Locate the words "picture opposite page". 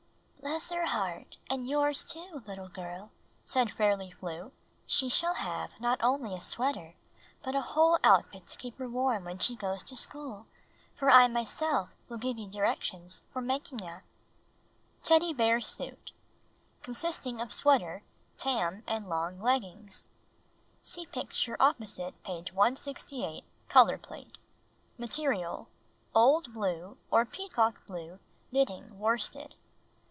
21.05-22.51